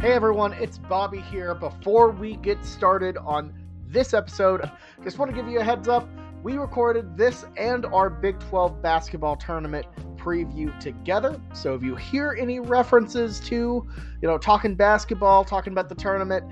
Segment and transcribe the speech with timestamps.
[0.00, 1.56] Hey everyone, it's Bobby here.
[1.56, 3.52] Before we get started on
[3.84, 4.70] this episode,
[5.02, 6.08] just want to give you a heads up.
[6.44, 11.40] We recorded this and our Big 12 basketball tournament preview together.
[11.52, 13.56] So if you hear any references to,
[14.22, 16.44] you know, talking basketball, talking about the tournament,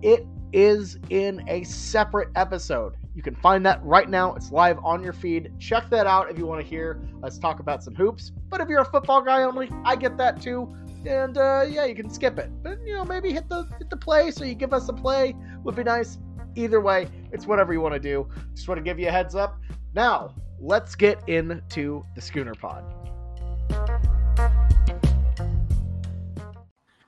[0.00, 2.94] it is in a separate episode.
[3.14, 4.34] You can find that right now.
[4.34, 5.52] It's live on your feed.
[5.58, 8.32] Check that out if you want to hear us talk about some hoops.
[8.48, 10.74] But if you're a football guy only, I get that too
[11.06, 12.50] and uh, yeah, you can skip it.
[12.62, 15.34] But you know, maybe hit the hit the play so you give us a play
[15.62, 16.18] would be nice.
[16.56, 18.28] Either way, it's whatever you want to do.
[18.54, 19.58] Just want to give you a heads up.
[19.94, 22.84] Now, let's get into the Schooner Pod.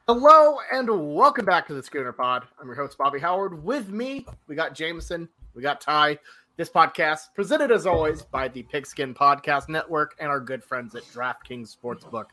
[0.09, 2.45] Hello and welcome back to the Schooner Pod.
[2.61, 3.63] I'm your host Bobby Howard.
[3.63, 6.19] With me, we got Jameson, we got Ty.
[6.57, 11.03] This podcast presented as always by the Pigskin Podcast Network and our good friends at
[11.05, 12.27] DraftKings Sportsbook.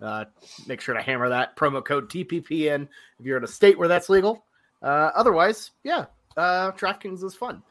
[0.00, 0.24] Uh,
[0.66, 4.08] make sure to hammer that promo code TPPN if you're in a state where that's
[4.08, 4.44] legal.
[4.82, 7.62] Uh, otherwise, yeah, uh, DraftKings is fun.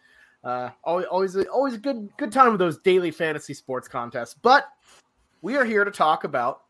[0.44, 4.36] Uh, always, always, always a good, good time with those daily fantasy sports contests.
[4.36, 4.68] But
[5.42, 6.62] we are here to talk about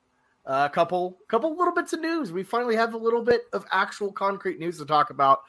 [0.45, 2.31] a couple, couple little bits of news.
[2.31, 5.41] We finally have a little bit of actual concrete news to talk about.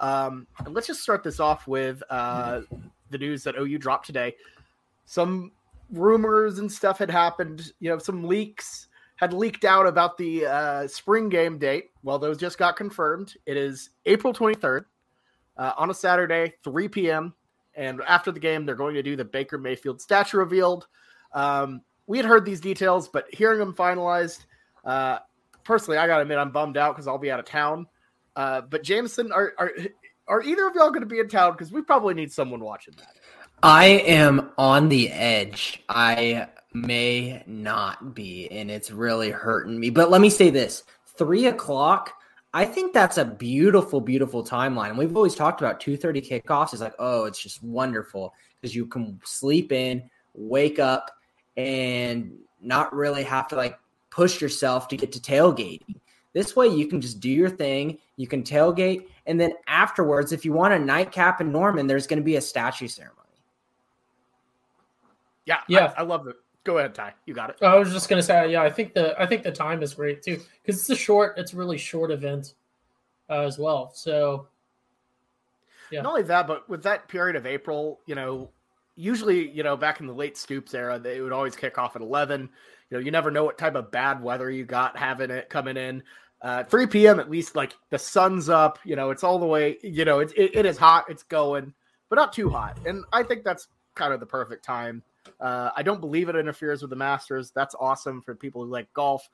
[0.00, 2.62] Um, and let's just start this off with uh,
[3.10, 4.34] the news that OU dropped today.
[5.06, 5.52] Some
[5.90, 7.72] rumors and stuff had happened.
[7.80, 8.88] You know, some leaks
[9.18, 11.90] had leaked out about the uh, spring game date.
[12.02, 13.34] Well, those just got confirmed.
[13.46, 14.84] It is April 23rd
[15.56, 17.34] uh, on a Saturday, 3 p.m.
[17.74, 20.86] And after the game, they're going to do the Baker Mayfield statue revealed.
[21.32, 24.46] Um, we had heard these details, but hearing them finalized,
[24.84, 25.18] uh,
[25.64, 27.86] personally, I got to admit, I'm bummed out because I'll be out of town.
[28.36, 29.72] Uh, but Jameson, are, are
[30.28, 31.52] are either of y'all going to be in town?
[31.52, 33.16] Because we probably need someone watching that.
[33.62, 35.82] I am on the edge.
[35.88, 39.90] I may not be, and it's really hurting me.
[39.90, 40.84] But let me say this
[41.16, 42.12] three o'clock.
[42.54, 44.90] I think that's a beautiful, beautiful timeline.
[44.90, 46.72] And we've always talked about 2:30 kickoffs.
[46.72, 51.10] Is like, oh, it's just wonderful because you can sleep in, wake up,
[51.56, 53.76] and not really have to like
[54.10, 55.96] push yourself to get to tailgating.
[56.32, 57.98] This way, you can just do your thing.
[58.16, 62.20] You can tailgate, and then afterwards, if you want a nightcap in Norman, there's going
[62.20, 63.17] to be a statue ceremony.
[65.48, 66.36] Yeah, yeah, I, I love it.
[66.64, 67.14] Go ahead, Ty.
[67.24, 67.56] You got it.
[67.62, 70.22] I was just gonna say, yeah, I think the I think the time is great
[70.22, 72.52] too because it's a short, it's a really short event
[73.30, 73.90] uh, as well.
[73.94, 74.48] So,
[75.90, 76.02] yeah.
[76.02, 78.50] Not only that, but with that period of April, you know,
[78.94, 82.02] usually, you know, back in the late Stoops era, they would always kick off at
[82.02, 82.50] eleven.
[82.90, 85.78] You know, you never know what type of bad weather you got having it coming
[85.78, 86.02] in.
[86.42, 87.18] Uh, 3 p.m.
[87.18, 88.78] at least, like the sun's up.
[88.84, 89.78] You know, it's all the way.
[89.82, 91.06] You know, it's it, it is hot.
[91.08, 91.72] It's going,
[92.10, 92.78] but not too hot.
[92.84, 95.02] And I think that's kind of the perfect time
[95.40, 97.50] uh, I don't believe it interferes with the Masters.
[97.54, 99.28] That's awesome for people who like golf.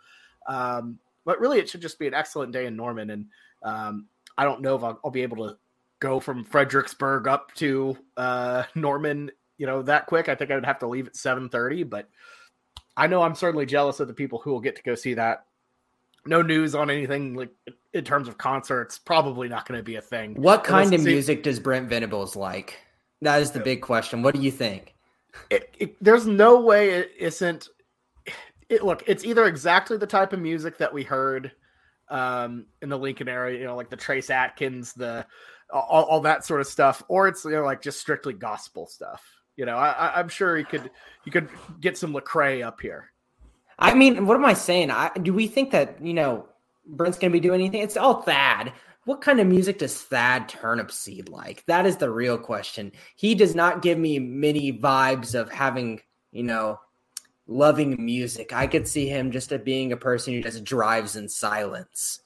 [0.47, 3.11] Um, but really, it should just be an excellent day in Norman.
[3.11, 3.27] And
[3.63, 4.07] um,
[4.37, 5.57] I don't know if I'll, I'll, be able to
[6.01, 10.29] go from Fredericksburg up to uh, Norman, you know, that quick.
[10.29, 11.89] I think I would have to leave at 7:30.
[11.89, 12.09] But
[12.97, 15.47] I know I'm certainly jealous of the people who will get to go see that.
[16.27, 17.51] No news on anything like
[17.93, 18.99] in terms of concerts.
[18.99, 20.35] Probably not going to be a thing.
[20.35, 22.79] What kind of music does Brent Venables like?
[23.21, 24.23] That is the big question.
[24.23, 24.94] What do you think?
[25.51, 27.69] It, it, there's no way it isn't.
[28.69, 31.53] It, look, it's either exactly the type of music that we heard
[32.09, 35.27] um, in the Lincoln area, you know, like the Trace Atkins, the
[35.71, 39.23] all, all, that sort of stuff, or it's you know like just strictly gospel stuff.
[39.57, 40.91] You know, I, am sure you could
[41.25, 41.49] you could
[41.81, 43.13] get some Lecrae up here.
[43.79, 44.91] I mean, what am I saying?
[44.91, 46.47] I, do we think that you know
[46.87, 47.83] Brent's going to be doing anything?
[47.83, 48.73] It's all Thad
[49.05, 51.65] what kind of music does Thad Turnipseed like?
[51.67, 52.93] That is the real question.
[53.17, 56.01] He does not give me many vibes of having,
[56.33, 56.81] you know,
[57.47, 58.53] loving music.
[58.53, 62.21] I could see him just as being a person who just drives in silence.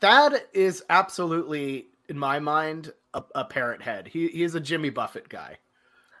[0.00, 4.06] Thad is absolutely, in my mind, a, a parrot head.
[4.08, 5.58] He, he is a Jimmy Buffett guy.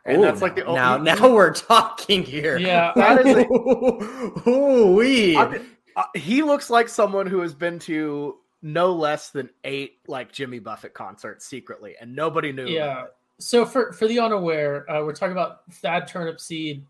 [0.06, 2.58] And Ooh, that's like the now only, now we're talking here.
[2.58, 3.36] Yeah, that is.
[4.46, 5.36] Ooh, wee.
[5.36, 10.58] Uh, he looks like someone who has been to no less than eight like Jimmy
[10.58, 12.66] Buffett concerts secretly, and nobody knew.
[12.66, 13.04] Yeah.
[13.38, 16.82] So for for the unaware, uh, we're talking about Thad Turnipseed,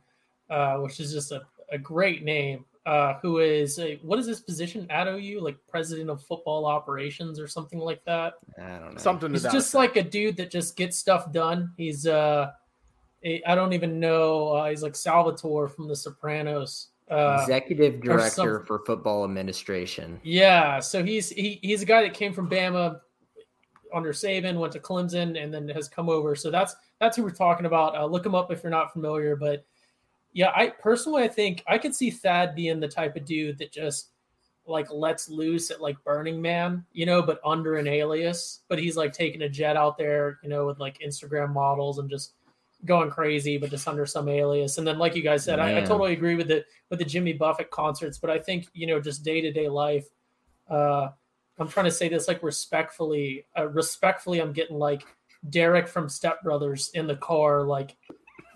[0.49, 1.43] uh, which is just a,
[1.73, 2.65] a great name.
[2.87, 5.41] Uh, who is a what is his position at OU?
[5.43, 8.35] Like president of football operations or something like that.
[8.63, 9.01] I don't know.
[9.01, 9.33] Something.
[9.33, 11.73] He's just like a dude that just gets stuff done.
[11.77, 12.53] He's uh,
[13.25, 14.49] I don't even know.
[14.49, 16.89] Uh, he's like Salvatore from The Sopranos.
[17.11, 20.19] Uh, Executive director for football administration.
[20.23, 23.01] Yeah, so he's he, he's a guy that came from Bama
[23.93, 26.35] under Saban, went to Clemson, and then has come over.
[26.35, 27.95] So that's that's who we're talking about.
[27.95, 29.37] Uh, look him up if you're not familiar.
[29.37, 29.67] But
[30.33, 33.71] yeah, I personally I think I could see Thad being the type of dude that
[33.71, 34.11] just
[34.67, 38.61] like lets loose at like Burning Man, you know, but under an alias.
[38.69, 42.09] But he's like taking a jet out there, you know, with like Instagram models and
[42.09, 42.33] just
[42.85, 44.79] going crazy, but just under some alias.
[44.79, 47.33] And then, like you guys said, I, I, totally agree with the with the Jimmy
[47.33, 48.19] Buffett concerts.
[48.19, 50.07] But I think you know, just day to day life.
[50.69, 51.09] Uh,
[51.59, 53.47] I'm trying to say this like respectfully.
[53.57, 55.05] Uh, respectfully, I'm getting like
[55.51, 57.97] Derek from Step Brothers in the car, like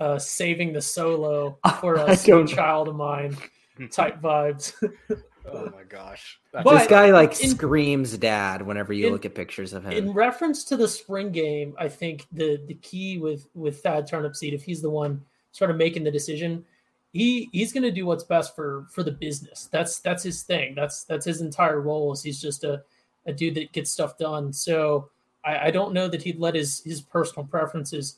[0.00, 3.36] uh, saving the solo for a child of mine
[3.90, 4.74] type vibes.
[5.52, 6.38] Oh my gosh.
[6.52, 9.92] But- this guy like in- screams dad whenever you in- look at pictures of him.
[9.92, 14.52] in reference to the spring game, I think the the key with with Thad Turnipseed,
[14.52, 16.64] if he's the one sort of making the decision,
[17.12, 19.68] he he's going to do what's best for for the business.
[19.70, 20.74] That's that's his thing.
[20.74, 22.12] That's that's his entire role.
[22.12, 22.82] Is he's just a
[23.26, 24.52] a dude that gets stuff done.
[24.52, 25.10] So
[25.44, 28.16] I, I don't know that he'd let his his personal preferences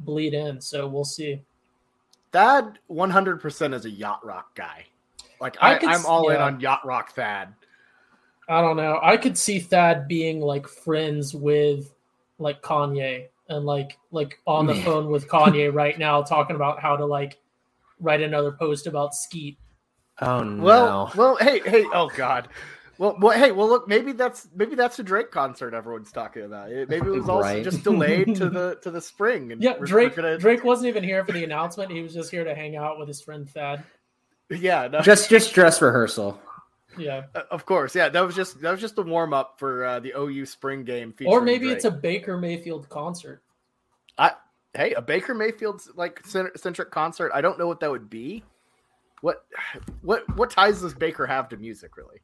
[0.00, 0.60] bleed in.
[0.60, 1.42] So we'll see.
[2.32, 4.86] Thad 100% is a yacht rock guy.
[5.42, 7.52] Like I I, could I'm s- all in on yacht rock Thad.
[8.48, 8.98] I don't know.
[9.02, 11.92] I could see Thad being like friends with
[12.38, 16.96] like Kanye and like like on the phone with Kanye right now talking about how
[16.96, 17.38] to like
[18.00, 19.58] write another post about Skeet.
[20.20, 20.62] oh no.
[20.62, 22.48] Well, well, hey, hey, oh god.
[22.98, 26.70] Well, well, hey, well, look, maybe that's maybe that's a Drake concert everyone's talking about.
[26.70, 27.64] It, maybe it was also Right.
[27.64, 29.50] just delayed to the to the spring.
[29.50, 31.90] And Yeah, we're- we're Drake gonna- Drake wasn't even here for the announcement.
[31.90, 33.82] He was just here to hang out with his friend Thad.
[34.60, 36.40] Yeah, no, just just dress rehearsal.
[36.98, 37.24] Yeah.
[37.34, 38.08] uh, of course, yeah.
[38.10, 41.10] That was just that was just a warm up for uh, the OU spring game.
[41.10, 43.42] Or featuring maybe it's a Baker Mayfield concert.
[44.18, 44.32] I
[44.74, 47.30] hey a Baker Mayfield like cen- centric concert.
[47.34, 48.44] I don't know what that would be.
[49.22, 49.44] What
[50.02, 52.20] what what ties does Baker have to music really?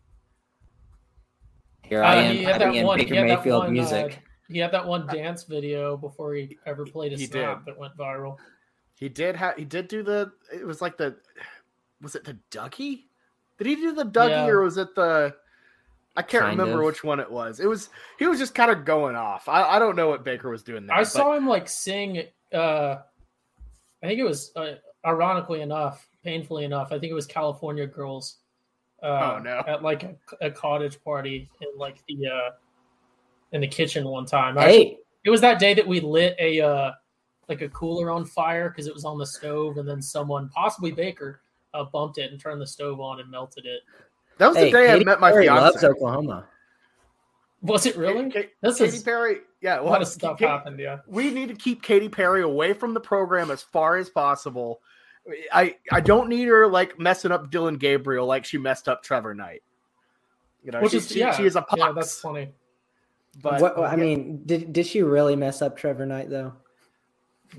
[1.82, 3.64] Here I Uh, am he had putting that in one- Baker he had that Mayfield
[3.64, 4.12] one, music.
[4.12, 7.74] uh, He had that one dance video before he ever played a He snap did.
[7.74, 8.36] that went viral.
[8.98, 11.16] He did have he did do the it was like the
[12.00, 13.04] was it the Dougie?
[13.58, 14.46] Did he do the Dougie Yeah.
[14.48, 15.34] or was it the
[16.16, 16.86] I can't Kind remember of.
[16.86, 17.60] which one it was.
[17.60, 19.48] It was he was just kind of going off.
[19.48, 20.96] I, I don't know what Baker was doing there.
[20.96, 22.22] I but- saw him like sing.
[22.52, 22.96] Uh,
[24.02, 24.74] I think it was uh,
[25.06, 26.88] ironically enough, painfully enough.
[26.92, 28.38] I think it was California Girls.
[29.02, 29.62] Uh, Oh, no.
[29.66, 32.50] At like a, a cottage party in like the uh,
[33.52, 34.58] in the kitchen one time.
[34.58, 36.92] Actually, Hey, it was that day that we lit a uh,
[37.48, 40.90] like a cooler on fire because it was on the stove, and then someone, possibly
[40.90, 41.42] Baker,
[41.78, 43.80] uh, bumped it and turned the stove on and melted it.
[44.38, 45.62] that was the day Katy I met my Perry fiance.
[45.62, 46.46] loves Oklahoma.
[47.62, 48.30] Was it really?
[48.30, 49.38] Ka- Ka- This Katy is Perry.
[49.60, 50.78] Yeah, a lot of stuff Ka- happened.
[50.78, 50.98] Yeah.
[51.08, 54.80] we need to keep Katy Perry away from the program as far as possible.
[55.52, 59.34] I I don't need her like messing up Dillon Gabriel like she messed up Trevor
[59.34, 59.62] Knight.
[60.64, 61.92] You know, Which she, is she, yeah, she is a yeah.
[61.92, 62.52] That's funny.
[63.42, 66.52] but what, I yeah, mean, did did she really mess up Trevor Knight though?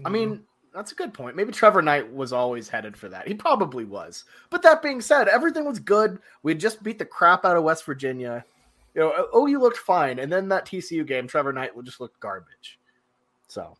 [0.06, 0.44] I mean,
[0.74, 1.36] that's a good point.
[1.36, 3.27] Maybe Trevor Knight was always headed for that.
[3.27, 4.25] He probably was.
[4.50, 6.19] But that being said, everything was good.
[6.44, 8.45] We just beat the crap out of West Virginia.
[8.95, 12.80] You know, OU looked fine, and then that TCU game, Trevor Knight just looked garbage.
[13.48, 13.77] So,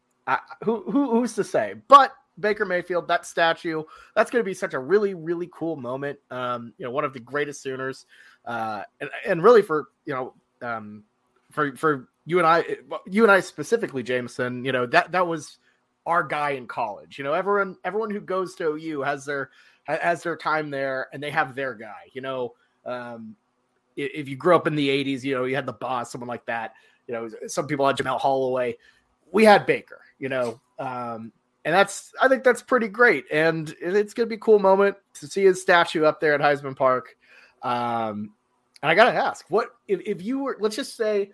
[0.64, 1.76] who, who who's to say?
[1.88, 3.84] But Baker Mayfield, that statue,
[4.16, 6.20] that's going to be such a really really cool moment.
[6.32, 8.06] Um, you know, one of the greatest Sooners,
[8.46, 10.34] uh, and and really for you know,
[10.68, 11.04] um,
[11.52, 12.64] for for you and I,
[13.08, 14.64] you and I specifically, Jameson.
[14.64, 15.58] You know that that was
[16.10, 17.18] our guy in college.
[17.18, 19.52] You know, everyone everyone who goes to OU has their
[19.84, 22.10] has their time there, and they have their guy.
[22.14, 22.54] You know,
[22.86, 23.36] um,
[23.96, 26.46] if you grew up in the '80s, you know, you had the boss, someone like
[26.48, 26.74] that.
[27.08, 28.76] You know, some people had Jamelle Holieway.
[29.32, 30.02] We had Baker.
[30.18, 31.32] You know, um,
[31.64, 35.28] and that's I think that's pretty great, and it's gonna be a cool moment to
[35.28, 37.16] see his statue up there at Heisman Park.
[37.62, 38.34] Um,
[38.82, 40.58] and I gotta ask, what if, if you were?
[40.60, 41.32] Let's just say,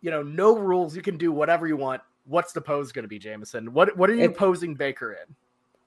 [0.00, 2.02] you know, no rules, you can do whatever you want.
[2.26, 3.72] What's the pose going to be, Jameson?
[3.72, 5.34] What what are you It- posing Baker in?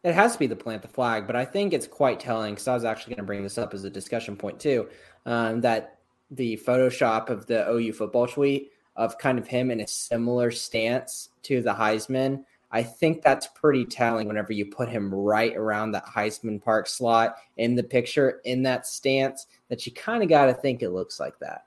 [0.04, 2.68] It has to be the plant the flag, but I think it's quite telling because
[2.68, 4.88] I was actually going to bring this up as a discussion point too.
[5.26, 5.98] Um, that
[6.32, 11.30] the Photoshop of the OU football tweet of kind of him in a similar stance
[11.44, 16.06] to the Heisman, I think that's pretty telling whenever you put him right around that
[16.06, 20.54] Heisman Park slot in the picture in that stance that you kind of got to
[20.54, 21.66] think it looks like that.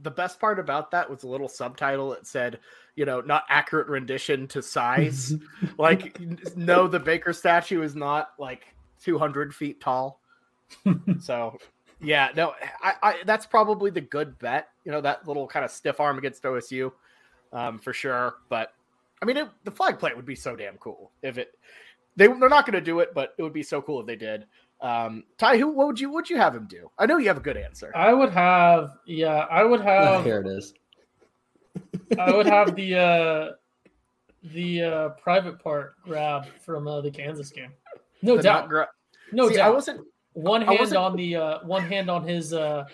[0.00, 2.60] The best part about that was a little subtitle that said,
[2.96, 5.34] you know, not accurate rendition to size.
[5.78, 6.18] like,
[6.56, 10.20] no, the Baker statue is not like 200 feet tall.
[11.20, 11.56] so,
[12.00, 14.68] yeah, no, I, I that's probably the good bet.
[14.84, 16.90] You know, that little kind of stiff arm against OSU,
[17.52, 18.36] um, for sure.
[18.48, 18.72] But
[19.22, 21.52] I mean, it, the flag plant would be so damn cool if it.
[22.16, 24.16] They they're not going to do it, but it would be so cool if they
[24.16, 24.46] did.
[24.80, 26.90] Um, Ty, who what would you what would you have him do?
[26.98, 27.92] I know you have a good answer.
[27.94, 30.72] I would have, yeah, I would Oh, have, here it is.
[32.18, 33.52] I would have the uh
[34.54, 37.72] the uh private part grab from uh, the Kansas game.
[38.22, 38.88] No The doubt, gra-
[39.32, 39.66] no See, doubt.
[39.66, 42.84] I wasn't one hand on the uh, one hand on his uh,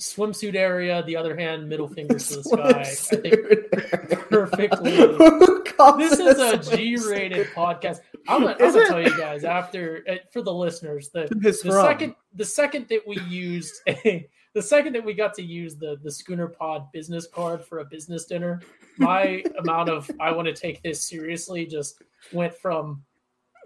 [0.00, 2.80] swimsuit area, the other hand middle fingers to the sky.
[2.80, 4.90] I think perfectly.
[5.98, 8.00] this is a G-rated podcast.
[8.28, 12.14] I'm gonna, I'm gonna tell you guys after uh, for the listeners the, the second
[12.34, 16.10] the second that we used a, the second that we got to use the the
[16.10, 18.60] Schooner Pod business card for a business dinner,
[18.96, 23.04] my amount of I want to take this seriously just went from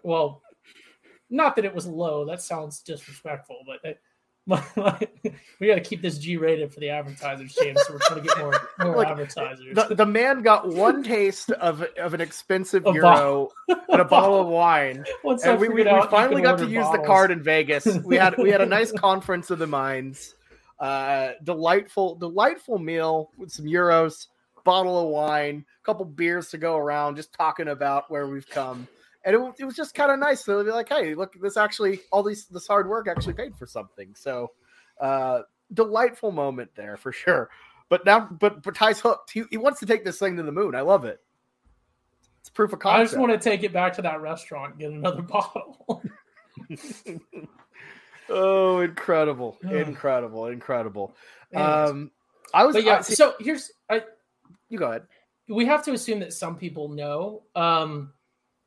[0.02, 0.42] well,
[1.30, 2.26] not that it was low.
[2.26, 3.78] That sounds disrespectful, but.
[3.84, 4.00] It,
[5.60, 7.80] we got to keep this G rated for the advertisers, James.
[7.86, 9.72] So we're trying to get more more Look, advertisers.
[9.72, 14.40] The, the, man got one taste of of an expensive a euro and a bottle
[14.40, 17.02] of wine, Once and we, we, we finally got to use bottles.
[17.02, 17.86] the card in Vegas.
[18.02, 20.34] We had we had a nice conference of the minds.
[20.82, 24.26] Uh, delightful, delightful meal with some euros,
[24.64, 28.86] bottle of wine, a couple beers to go around, just talking about where we've come
[29.24, 32.00] and it, it was just kind of nice to be like, hey, look, this actually
[32.10, 34.14] all these this hard work actually paid for something.
[34.14, 34.50] So,
[35.00, 37.50] uh, delightful moment there for sure.
[37.88, 39.30] But now, but but Ty's hooked.
[39.30, 40.74] He, he wants to take this thing to the moon.
[40.74, 41.20] I love it.
[42.40, 43.00] It's proof of concept.
[43.00, 46.02] I just want to take it back to that restaurant, get another bottle.
[48.32, 51.14] oh, incredible, incredible, incredible.
[51.54, 52.10] Um,
[52.54, 52.98] I was, but yeah.
[52.98, 54.02] I, so here's, I.
[54.68, 55.02] You go ahead.
[55.48, 57.42] We have to assume that some people know.
[57.54, 58.12] Um,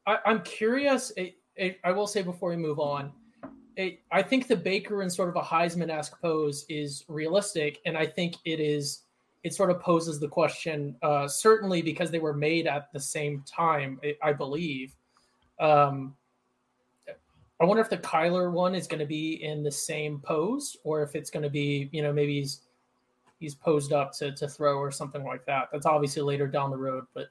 [0.05, 1.11] I, am curious.
[1.17, 3.11] It, it, I will say before we move on,
[3.75, 7.97] it, I think the Baker in sort of a Heisman esque pose is realistic, and
[7.97, 9.01] I think it is.
[9.43, 13.43] It sort of poses the question, uh, certainly because they were made at the same
[13.47, 14.95] time, I believe.
[15.59, 16.15] Um,
[17.59, 21.03] I wonder if the Kyler one is going to be in the same pose, or
[21.03, 22.61] if it's going to be, you know, maybe he's
[23.39, 25.69] he's posed up to to throw or something like that.
[25.71, 27.27] That's obviously later down the road, but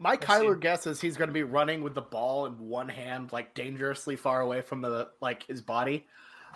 [0.00, 0.60] my Let's Kyler see.
[0.60, 4.16] guess is he's going to be running with the ball in one hand, like dangerously
[4.16, 6.06] far away from the like his body,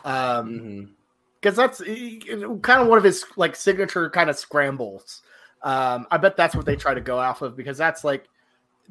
[0.07, 0.95] um,
[1.41, 2.41] because mm-hmm.
[2.41, 5.21] that's kind of one of his like signature kind of scrambles.
[5.63, 8.25] Um, I bet that's what they try to go off of because that's like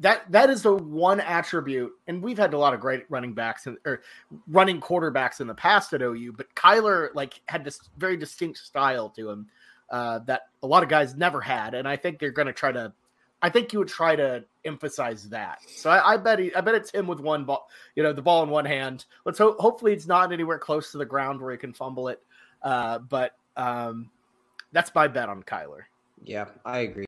[0.00, 3.66] that that is the one attribute, and we've had a lot of great running backs
[3.66, 4.02] and or
[4.48, 9.08] running quarterbacks in the past at OU, but Kyler like had this very distinct style
[9.10, 9.46] to him
[9.90, 12.72] uh, that a lot of guys never had, and I think they're going to try
[12.72, 12.92] to
[13.44, 15.58] I think you would try to emphasize that.
[15.66, 18.22] So I, I, bet he, I bet it's him with one ball, you know, the
[18.22, 19.04] ball in one hand.
[19.26, 19.58] Let's hope.
[19.58, 22.22] Hopefully, it's not anywhere close to the ground where he can fumble it.
[22.62, 24.08] Uh, but um,
[24.72, 25.82] that's my bet on Kyler.
[26.24, 27.04] Yeah, I agree.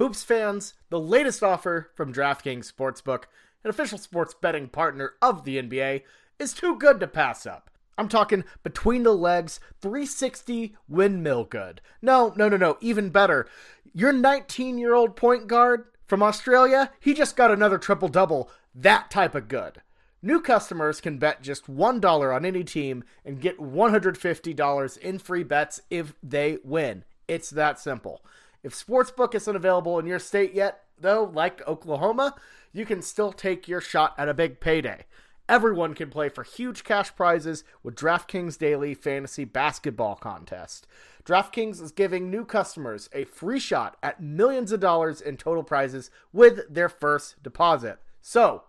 [0.00, 3.24] Hoops fans, the latest offer from DraftKings Sportsbook,
[3.62, 6.04] an official sports betting partner of the NBA,
[6.38, 7.68] is too good to pass up.
[7.98, 11.82] I'm talking between the legs, 360 windmill good.
[12.00, 12.78] No, no, no, no.
[12.80, 13.46] Even better.
[13.92, 18.50] Your 19 year old point guard from Australia, he just got another triple double.
[18.74, 19.82] That type of good.
[20.22, 25.82] New customers can bet just $1 on any team and get $150 in free bets
[25.90, 27.04] if they win.
[27.28, 28.24] It's that simple.
[28.62, 32.34] If Sportsbook isn't available in your state yet, though, like Oklahoma,
[32.72, 35.06] you can still take your shot at a big payday.
[35.48, 40.86] Everyone can play for huge cash prizes with DraftKings Daily Fantasy Basketball Contest.
[41.24, 46.10] DraftKings is giving new customers a free shot at millions of dollars in total prizes
[46.32, 47.98] with their first deposit.
[48.20, 48.62] So,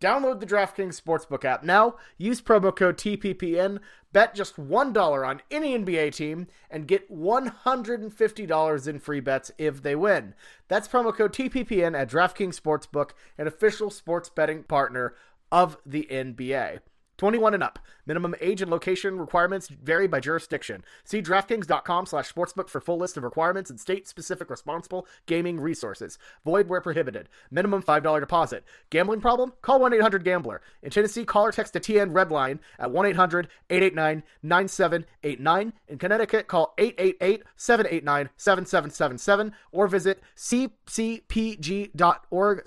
[0.00, 3.80] download the DraftKings Sportsbook app now, use promo code TPPN,
[4.12, 9.96] bet just $1 on any NBA team, and get $150 in free bets if they
[9.96, 10.34] win.
[10.68, 15.14] That's promo code TPPN at DraftKings Sportsbook, an official sports betting partner
[15.50, 16.80] of the NBA.
[17.16, 17.78] 21 and up.
[18.06, 20.84] Minimum age and location requirements vary by jurisdiction.
[21.04, 26.18] See DraftKings.com slash sportsbook for full list of requirements and state-specific responsible gaming resources.
[26.44, 27.28] Void where prohibited.
[27.50, 28.64] Minimum $5 deposit.
[28.90, 29.52] Gambling problem?
[29.62, 30.60] Call 1-800-GAMBLER.
[30.82, 35.72] In Tennessee, call or text the TN Red Line at 1-800-889-9789.
[35.88, 41.22] In Connecticut, call 888-789-7777 or visit ccpg.org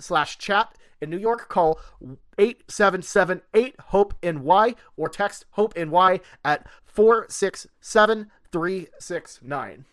[0.00, 0.74] slash chat.
[1.00, 1.78] In New York, call
[2.38, 9.84] 8778 HOPE NY or text HOPE NY at 467369.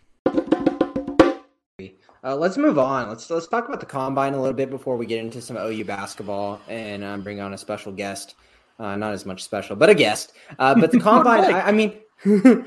[2.23, 3.07] Uh, let's move on.
[3.07, 5.85] Let's let's talk about the combine a little bit before we get into some OU
[5.85, 8.33] basketball and um, bring on a special guest.
[8.79, 10.33] Uh, not as much special, but a guest.
[10.57, 11.99] Uh, but the combine, I, I, mean,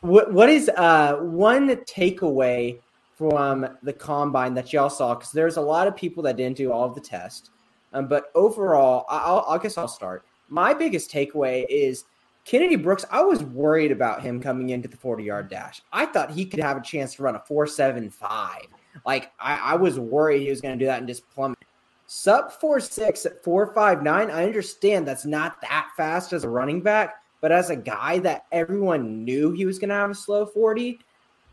[0.00, 2.80] what what is uh, one takeaway
[3.16, 5.14] from the combine that y'all saw?
[5.14, 7.50] Because there's a lot of people that didn't do all of the tests.
[7.92, 10.24] Um, but overall, I'll, I guess I'll start.
[10.48, 12.04] My biggest takeaway is
[12.44, 13.04] Kennedy Brooks.
[13.10, 15.80] I was worried about him coming into the 40 yard dash.
[15.92, 18.66] I thought he could have a chance to run a 4.75.
[19.06, 21.58] Like, I, I was worried he was going to do that and just plummet.
[22.06, 24.30] Sub four six at four five nine.
[24.30, 28.44] I understand that's not that fast as a running back, but as a guy that
[28.52, 31.00] everyone knew he was going to have a slow forty,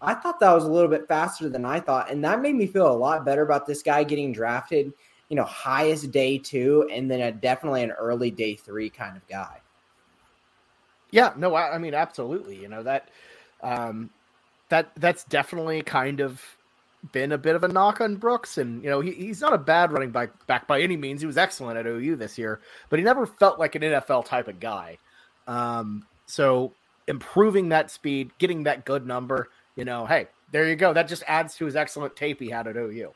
[0.02, 2.66] I thought that was a little bit faster than I thought, and that made me
[2.66, 4.94] feel a lot better about this guy getting drafted.
[5.30, 9.26] You know, highest day two, and then a, definitely an early day three kind of
[9.28, 9.62] guy.
[11.12, 12.58] Yeah, no, I, I mean absolutely.
[12.58, 13.10] You know that
[13.62, 14.10] um,
[14.70, 16.42] that that's definitely kind of
[17.12, 19.58] been a bit of a knock on Brooks, and you know he, he's not a
[19.58, 21.22] bad running back back by any means.
[21.22, 24.48] He was excellent at OU this year, but he never felt like an NFL type
[24.48, 24.98] of guy.
[25.48, 26.74] Um, so
[27.08, 30.94] improving that speed, getting that good number, you know, hey, there you go.
[30.94, 33.14] That just adds to his excellent tape he had at OU.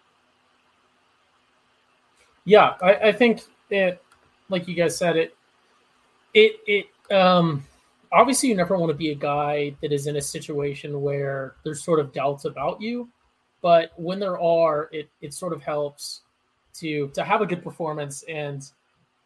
[2.46, 4.02] Yeah, I, I think it,
[4.50, 5.36] like you guys said, it,
[6.34, 7.66] it, it, um,
[8.12, 11.84] obviously you never want to be a guy that is in a situation where there's
[11.84, 13.10] sort of doubts about you
[13.66, 16.22] but when there are, it it sort of helps
[16.76, 18.24] to to have a good performance.
[18.30, 18.62] And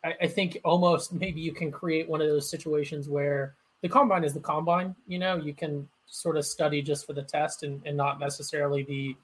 [0.01, 4.23] I, I think almost maybe you can create one of those situations where the combine
[4.23, 4.95] is the combine.
[5.07, 8.83] You know, you can sort of study just for the test and, and not necessarily
[8.83, 9.15] the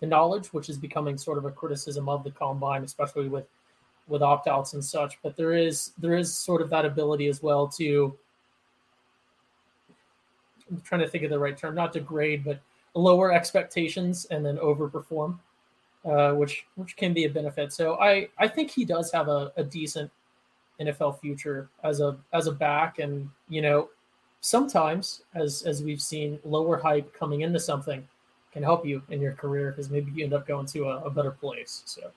[0.00, 3.46] the knowledge, which is becoming sort of a criticism of the combine, especially with
[4.08, 5.18] with opt outs and such.
[5.22, 8.16] But there is there is sort of that ability as well to
[10.70, 12.60] I'm trying to think of the right term, not degrade, but
[12.94, 15.38] lower expectations and then overperform,
[16.04, 17.72] uh, which which can be a benefit.
[17.72, 20.10] So I I think he does have a, a decent
[20.80, 23.88] NFL future as a as a back, and you know
[24.42, 28.06] sometimes as as we've seen, lower hype coming into something
[28.52, 31.10] can help you in your career because maybe you end up going to a, a
[31.10, 31.82] better place.
[31.86, 32.10] So.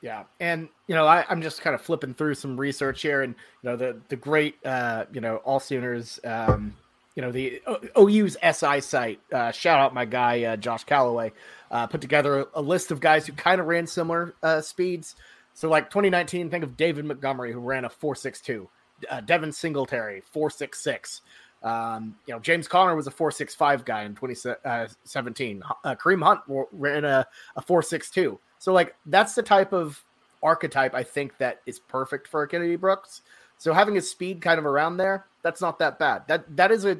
[0.00, 3.34] Yeah, and you know, I, am just kind of flipping through some research here, and
[3.62, 6.74] you know, the the great, uh, you know, all Sooners, um,
[7.16, 7.60] you know the
[7.98, 9.18] OU's SI site.
[9.32, 11.32] Uh, shout out my guy uh, Josh Callaway.
[11.68, 15.16] Uh, put together a, a, list of guys who kind of ran similar uh, speeds.
[15.52, 18.68] So like 2019, think of David Montgomery who ran a 4.62,
[19.10, 21.20] uh, Devin Singletary 4.66.
[21.62, 25.62] Um, you know James Conner was a 4.65 guy in 2017.
[25.84, 26.40] Uh, Kareem Hunt
[26.72, 28.38] ran a, a 4.62.
[28.58, 30.02] So like that's the type of
[30.42, 33.22] archetype I think that is perfect for Kennedy Brooks.
[33.58, 36.22] So having his speed kind of around there, that's not that bad.
[36.28, 36.98] That that is a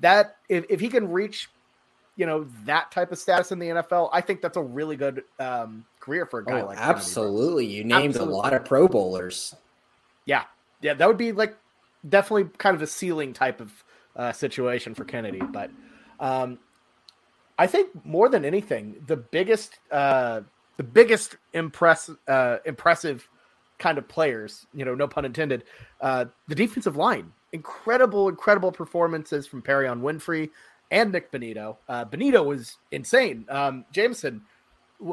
[0.00, 1.48] that if, if he can reach,
[2.16, 5.22] you know, that type of status in the NFL, I think that's a really good
[5.38, 7.66] um, career for a guy oh, like absolutely.
[7.66, 8.34] You named absolutely.
[8.34, 9.54] a lot of Pro Bowlers.
[10.26, 10.44] Yeah,
[10.80, 11.56] yeah, that would be like
[12.06, 13.72] definitely kind of a ceiling type of
[14.16, 15.40] uh, situation for Kennedy.
[15.40, 15.70] But
[16.20, 16.58] um,
[17.58, 20.42] I think more than anything, the biggest uh,
[20.76, 23.28] the biggest impress uh, impressive
[23.78, 25.64] kind of players, you know, no pun intended,
[26.00, 27.32] uh, the defensive line.
[27.52, 30.50] Incredible, incredible performances from Perrion Winfrey
[30.90, 31.76] and Nick Bonitto.
[31.88, 33.46] Uh, Bonitto was insane.
[33.48, 34.42] Um, Jameson,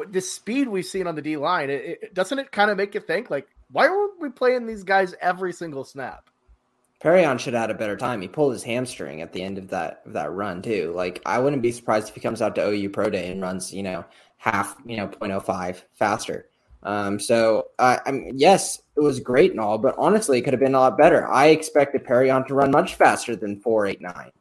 [0.10, 2.96] the speed we've seen on the D line, it, it, doesn't it kind of make
[2.96, 6.30] you think, like, why are we playing these guys every single snap?
[7.02, 8.22] Perrion should have had a better time.
[8.22, 10.94] He pulled his hamstring at the end of that of that run too.
[10.96, 13.74] Like I wouldn't be surprised if he comes out to OU Pro Day and runs,
[13.74, 14.06] you know,
[14.38, 16.50] half, you know, 0.05 faster.
[16.84, 20.54] Um, so uh, I mean, yes, it was great and all, but honestly, it could
[20.54, 21.28] have been a lot better.
[21.28, 24.32] I expected Perrion to run much faster than four eight nine,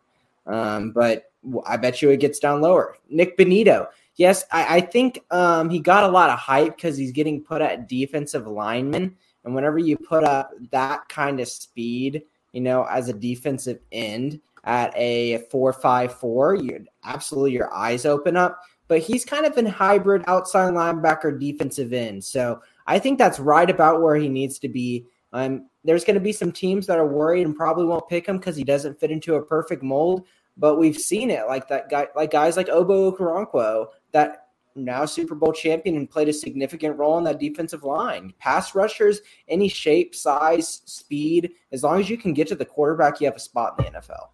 [0.46, 1.32] um, but
[1.66, 2.96] I bet you it gets down lower.
[3.08, 7.12] Nick Bonitto, yes, I, I think um, he got a lot of hype because he's
[7.12, 12.60] getting put at defensive lineman, and whenever you put up that kind of speed, you
[12.60, 18.36] know, as a defensive end at a four five four, you absolutely your eyes open
[18.36, 18.60] up
[18.90, 22.24] but he's kind of an hybrid outside linebacker defensive end.
[22.24, 25.06] So I think that's right about where he needs to be.
[25.32, 28.38] Um, there's going to be some teams that are worried and probably won't pick him
[28.38, 30.26] because he doesn't fit into a perfect mold.
[30.56, 35.34] But we've seen it, like that guy, like guys like Ogbo Okoronkwo, that now Super
[35.34, 38.32] Bowl champion and played a significant role in that defensive line.
[38.38, 43.20] Pass rushers, any shape, size, speed, as long as you can get to the quarterback,
[43.20, 44.28] you have a spot in the NFL.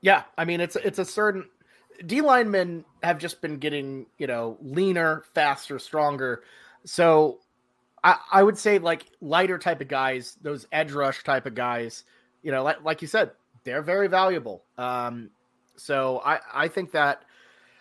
[0.00, 1.44] Yeah, I mean it's it's a certain
[2.04, 6.42] D linemen have just been getting, you know, leaner, faster, stronger.
[6.84, 7.40] So
[8.04, 12.04] I, I would say like lighter type of guys, those edge rush type of guys,
[12.42, 13.32] you know, like, like you said,
[13.64, 14.64] they're very valuable.
[14.78, 15.30] Um,
[15.76, 17.24] so I, I think that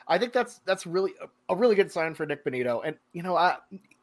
[0.08, 2.82] I think that's that's really a, a really good sign for Nick Bonitto.
[2.86, 3.58] And you know, I,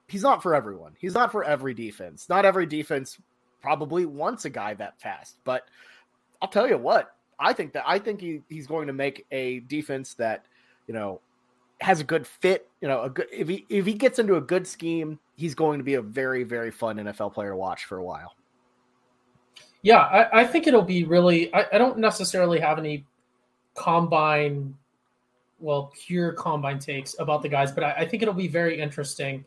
[0.09, 0.93] he's not for everyone.
[0.99, 2.29] He's not for every defense.
[2.29, 3.19] Not every defense
[3.61, 5.37] probably wants a guy that fast.
[5.45, 5.65] But
[6.41, 9.61] I'll tell you what, I think that I think he, he's going to make a
[9.61, 10.45] defense that
[10.87, 11.21] you know
[11.81, 12.69] has a good fit.
[12.81, 15.79] You know, a good if he if he gets into a good scheme, he's going
[15.79, 18.35] to be a very very fun NFL player to watch for a while.
[19.83, 21.53] Yeah, I, I think it'll be really.
[21.53, 23.05] I, I don't necessarily have any
[23.75, 24.77] combine,
[25.63, 29.45] well, pure combine takes about the guys, but I, I think it'll be very interesting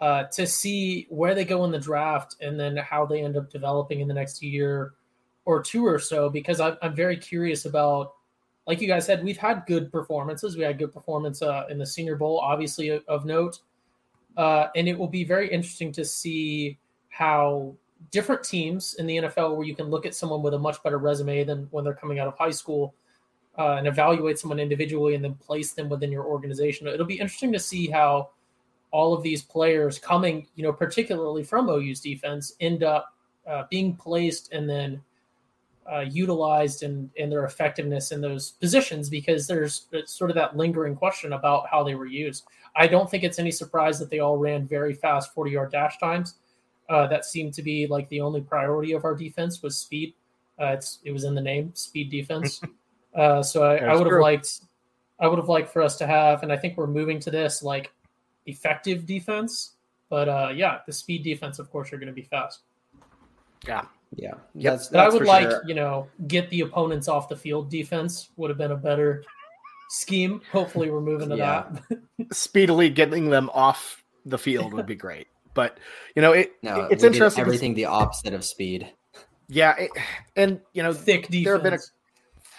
[0.00, 3.50] uh, to see where they go in the draft and then how they end up
[3.50, 4.94] developing in the next year
[5.44, 6.28] or two or so.
[6.30, 8.14] Because I'm, I'm very curious about,
[8.66, 10.56] like you guys said, we've had good performances.
[10.56, 13.60] We had good performance uh, in the Senior Bowl, obviously of, of note,
[14.36, 16.78] uh, and it will be very interesting to see
[17.10, 17.74] how
[18.10, 20.98] different teams in the NFL, where you can look at someone with a much better
[20.98, 22.94] resume than when they're coming out of high school.
[23.58, 26.86] Uh, and evaluate someone individually and then place them within your organization.
[26.86, 28.28] It'll be interesting to see how
[28.90, 33.14] all of these players coming, you know, particularly from OU's defense, end up
[33.46, 35.00] uh, being placed and then
[35.90, 40.96] uh, utilized and in their effectiveness in those positions because there's sort of that lingering
[40.96, 42.44] question about how they were used.
[42.74, 45.98] I don't think it's any surprise that they all ran very fast 40 yard dash
[45.98, 46.34] times.
[46.88, 50.14] Uh, that seemed to be like the only priority of our defense was speed.
[50.60, 52.60] Uh, it's it was in the name, speed defense.
[53.16, 54.60] Uh, so I, I would have liked,
[55.18, 57.62] I would have liked for us to have, and I think we're moving to this
[57.62, 57.92] like
[58.46, 59.72] effective defense.
[60.08, 62.60] But uh, yeah, the speed defense, of course, you're going to be fast.
[63.66, 63.82] Yeah,
[64.14, 64.34] yeah.
[64.54, 65.62] That's, that's I would like sure.
[65.66, 67.70] you know get the opponents off the field.
[67.70, 69.24] Defense would have been a better
[69.88, 70.40] scheme.
[70.52, 71.64] Hopefully, we're moving to yeah.
[71.88, 71.98] that.
[72.32, 75.28] Speedily getting them off the field would be great.
[75.54, 75.78] But
[76.14, 77.40] you know, it, no, it's interesting.
[77.40, 78.92] Everything the opposite of speed.
[79.48, 79.90] Yeah, it,
[80.36, 81.44] and you know, thick defense.
[81.44, 81.78] There have been a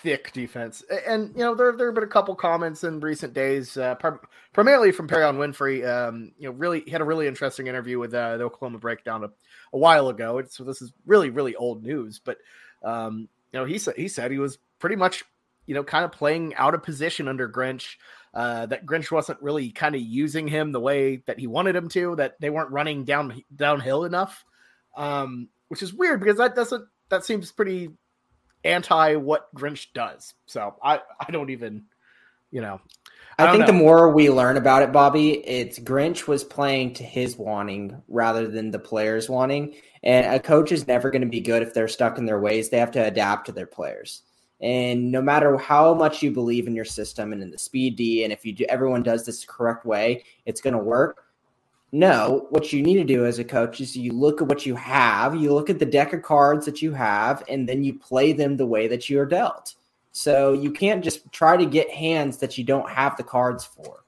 [0.04, 0.84] thick defense.
[1.08, 3.96] And you know, there there have been a couple comments in recent days, uh,
[4.54, 5.88] primarily from Perrion Winfrey.
[5.88, 9.24] Um, you know, really he had a really interesting interview with uh, the Oklahoma Breakdown
[9.24, 9.30] a,
[9.74, 10.42] a while ago.
[10.50, 12.38] so this is really really old news, but
[12.84, 15.24] um, you know, he said he said he was pretty much
[15.66, 17.96] you know kind of playing out of position under Grinch.
[18.34, 21.90] Uh, that Grinch wasn't really kind of using him the way that he wanted him
[21.90, 22.16] to.
[22.18, 24.46] That they weren't running down downhill enough,
[24.96, 27.90] um, which is weird because that doesn't that seems pretty
[28.68, 30.34] anti what Grinch does.
[30.46, 31.86] So I I don't even
[32.52, 32.80] you know.
[33.40, 33.68] I, I think know.
[33.68, 38.48] the more we learn about it, Bobby, it's Grinch was playing to his wanting rather
[38.48, 39.76] than the players wanting.
[40.04, 42.70] And a coach is never going to be good if they're stuck in their ways.
[42.70, 44.24] They have to adapt to their players.
[44.60, 48.24] And no matter how much you believe in your system and in the speed D,
[48.24, 51.26] and if you do, everyone does this correct way, it's going to work.
[51.94, 54.76] No, what you need to do as a coach is you look at what you
[54.76, 58.34] have, you look at the deck of cards that you have, and then you play
[58.34, 59.74] them the way that you are dealt.
[60.12, 64.04] So you can't just try to get hands that you don't have the cards for.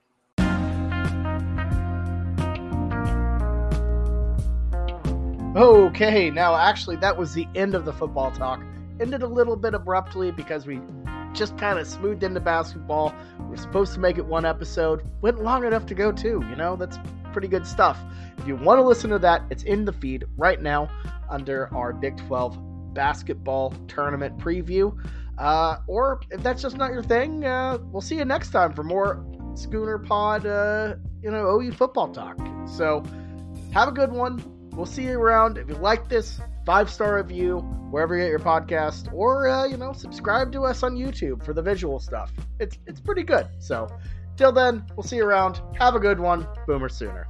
[5.56, 8.62] Okay, now actually, that was the end of the football talk.
[9.00, 10.82] Ended a little bit abruptly because we
[11.34, 13.16] just kind of smoothed into basketball.
[13.40, 15.04] We're supposed to make it one episode.
[15.22, 16.76] Went long enough to go two, you know?
[16.76, 16.98] That's
[17.40, 17.98] pretty good stuff.
[18.38, 20.90] If you want to listen to that, it's in the feed right now
[21.30, 24.94] under our Big 12 basketball tournament preview.
[25.38, 28.84] Uh, or if that's just not your thing, uh, we'll see you next time for
[28.84, 29.26] more
[29.56, 32.38] Schooner Pod, uh, you know, OU football talk.
[32.68, 33.06] So
[33.72, 34.44] have a good one.
[34.74, 35.58] We'll see you around.
[35.58, 39.78] If you like this, five star review wherever you get your podcast, or uh, you
[39.78, 42.34] know, subscribe to us on YouTube for the visual stuff.
[42.60, 43.48] It's it's pretty good.
[43.60, 43.88] So
[44.40, 45.60] Till then, we'll see you around.
[45.80, 46.48] Have a good one.
[46.66, 47.28] Boomer Sooner.